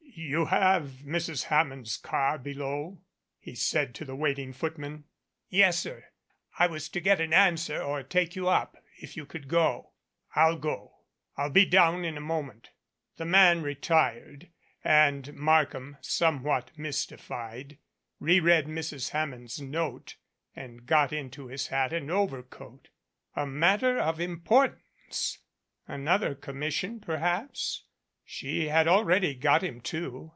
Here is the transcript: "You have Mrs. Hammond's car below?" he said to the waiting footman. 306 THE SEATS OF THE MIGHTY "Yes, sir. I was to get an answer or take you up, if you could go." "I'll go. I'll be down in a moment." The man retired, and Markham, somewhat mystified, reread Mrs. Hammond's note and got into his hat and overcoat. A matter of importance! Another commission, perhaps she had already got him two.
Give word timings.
"You 0.13 0.45
have 0.47 1.03
Mrs. 1.03 1.45
Hammond's 1.45 1.97
car 1.97 2.37
below?" 2.37 3.01
he 3.39 3.55
said 3.55 3.95
to 3.95 4.05
the 4.05 4.15
waiting 4.15 4.53
footman. 4.53 5.05
306 5.49 5.49
THE 5.49 5.49
SEATS 5.57 5.85
OF 5.85 5.91
THE 5.93 5.95
MIGHTY 5.95 6.03
"Yes, 6.03 6.05
sir. 6.59 6.63
I 6.63 6.67
was 6.67 6.89
to 6.89 6.99
get 6.99 7.21
an 7.21 7.33
answer 7.33 7.81
or 7.81 8.03
take 8.03 8.35
you 8.35 8.47
up, 8.47 8.77
if 8.97 9.17
you 9.17 9.25
could 9.25 9.47
go." 9.47 9.93
"I'll 10.35 10.57
go. 10.57 10.97
I'll 11.37 11.49
be 11.49 11.65
down 11.65 12.05
in 12.05 12.17
a 12.17 12.21
moment." 12.21 12.69
The 13.17 13.25
man 13.25 13.63
retired, 13.63 14.49
and 14.83 15.33
Markham, 15.33 15.97
somewhat 16.01 16.71
mystified, 16.77 17.79
reread 18.19 18.67
Mrs. 18.67 19.09
Hammond's 19.11 19.59
note 19.59 20.17
and 20.55 20.85
got 20.85 21.11
into 21.11 21.47
his 21.47 21.67
hat 21.67 21.91
and 21.93 22.11
overcoat. 22.11 22.89
A 23.35 23.47
matter 23.47 23.97
of 23.97 24.19
importance! 24.19 25.39
Another 25.87 26.35
commission, 26.35 26.99
perhaps 26.99 27.85
she 28.23 28.69
had 28.69 28.87
already 28.87 29.33
got 29.35 29.61
him 29.61 29.81
two. 29.81 30.29